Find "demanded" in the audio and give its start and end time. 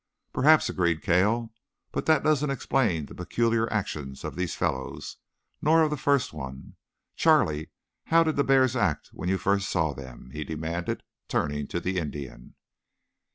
10.43-11.03